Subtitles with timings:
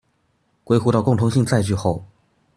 [0.65, 2.03] 歸戶到共通性載具後